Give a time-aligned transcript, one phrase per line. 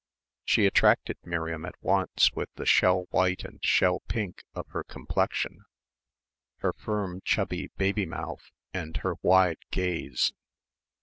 [0.43, 5.63] She attracted Miriam at once with the shell white and shell pink of her complexion,
[6.57, 10.33] her firm chubby baby mouth and her wide gaze.